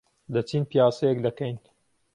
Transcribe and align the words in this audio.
دەچین 0.33 0.63
پیاسەیەک 0.69 1.17
دەکەین. 1.25 1.57